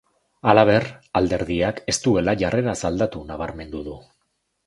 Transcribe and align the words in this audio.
Halaber, 0.51 0.85
alderdiak 1.19 1.81
ez 1.93 1.95
duela 2.07 2.35
jarreraz 2.43 2.75
aldatu 2.91 3.21
nabarmendu 3.33 3.83
du. 3.91 3.99